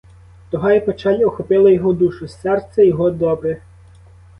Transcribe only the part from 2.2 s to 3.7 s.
серце його добре.